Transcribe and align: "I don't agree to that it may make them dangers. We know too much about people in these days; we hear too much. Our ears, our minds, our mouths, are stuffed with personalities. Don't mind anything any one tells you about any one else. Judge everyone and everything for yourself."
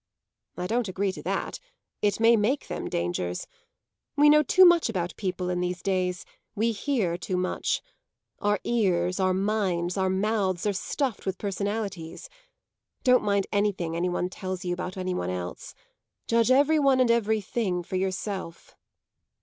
"I 0.57 0.65
don't 0.65 0.87
agree 0.87 1.11
to 1.11 1.21
that 1.21 1.59
it 2.01 2.19
may 2.19 2.35
make 2.35 2.67
them 2.69 2.89
dangers. 2.89 3.45
We 4.15 4.29
know 4.29 4.41
too 4.41 4.65
much 4.65 4.89
about 4.89 5.15
people 5.15 5.51
in 5.51 5.59
these 5.59 5.83
days; 5.83 6.25
we 6.55 6.71
hear 6.71 7.19
too 7.19 7.37
much. 7.37 7.83
Our 8.39 8.59
ears, 8.63 9.19
our 9.19 9.35
minds, 9.35 9.97
our 9.97 10.09
mouths, 10.09 10.65
are 10.65 10.73
stuffed 10.73 11.27
with 11.27 11.37
personalities. 11.37 12.29
Don't 13.03 13.23
mind 13.23 13.45
anything 13.51 13.95
any 13.95 14.09
one 14.09 14.27
tells 14.29 14.65
you 14.65 14.73
about 14.73 14.97
any 14.97 15.13
one 15.13 15.29
else. 15.29 15.75
Judge 16.25 16.49
everyone 16.49 16.99
and 16.99 17.11
everything 17.11 17.83
for 17.83 17.95
yourself." 17.95 18.75